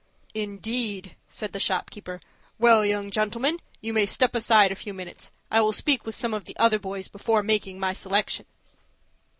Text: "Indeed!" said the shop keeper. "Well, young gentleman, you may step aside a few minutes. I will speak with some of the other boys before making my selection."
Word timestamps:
"Indeed!" 0.33 1.15
said 1.29 1.53
the 1.53 1.59
shop 1.59 1.91
keeper. 1.91 2.21
"Well, 2.57 2.83
young 2.83 3.11
gentleman, 3.11 3.59
you 3.81 3.93
may 3.93 4.07
step 4.07 4.33
aside 4.33 4.71
a 4.71 4.75
few 4.75 4.95
minutes. 4.95 5.29
I 5.51 5.61
will 5.61 5.73
speak 5.73 6.07
with 6.07 6.15
some 6.15 6.33
of 6.33 6.45
the 6.45 6.57
other 6.57 6.79
boys 6.79 7.07
before 7.07 7.43
making 7.43 7.79
my 7.79 7.93
selection." 7.93 8.47